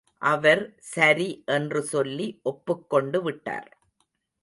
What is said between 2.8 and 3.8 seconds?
கொண்டு விட்டார்.